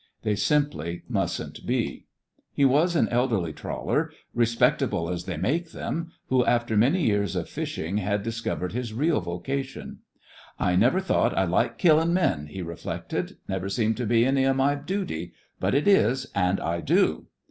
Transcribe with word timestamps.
They 0.23 0.33
simply 0.35 1.03
mustn't 1.07 1.63
be." 1.67 2.07
He 2.51 2.65
was 2.65 2.95
an 2.95 3.07
elderly 3.09 3.53
trawler, 3.53 4.09
re 4.33 4.45
spectable 4.47 5.13
as 5.13 5.25
they 5.25 5.37
make 5.37 5.73
them, 5.73 6.11
who, 6.25 6.39
THE 6.39 6.45
FRINGES 6.45 6.47
OF 6.47 6.47
THE 6.47 6.47
FLEET 6.47 6.51
91 6.51 6.55
after 6.55 6.77
many 6.99 7.03
years 7.03 7.35
of 7.35 7.49
fishing, 7.49 7.97
had 7.97 8.23
dis 8.23 8.41
covered 8.41 8.71
his 8.71 8.93
real 8.95 9.21
vocation, 9.21 9.99
"I 10.57 10.75
never 10.75 11.01
thought 11.01 11.37
I'd 11.37 11.49
Hke 11.49 11.77
kilKn' 11.77 12.13
men," 12.15 12.47
he 12.47 12.63
reflected. 12.63 13.37
"Never 13.47 13.69
seemed 13.69 13.95
to 13.97 14.07
be 14.07 14.25
any 14.25 14.43
o' 14.47 14.55
my 14.55 14.73
dooty. 14.75 15.33
But 15.59 15.75
it 15.75 15.87
is— 15.87 16.25
and 16.33 16.59
I 16.59 16.79
do!" 16.81 17.27